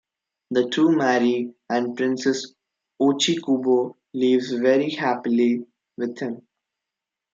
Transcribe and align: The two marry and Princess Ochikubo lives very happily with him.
The 0.49 0.67
two 0.67 0.89
marry 0.91 1.53
and 1.69 1.95
Princess 1.95 2.55
Ochikubo 2.99 3.97
lives 4.15 4.51
very 4.51 4.89
happily 4.89 5.67
with 5.95 6.17
him. 6.17 6.47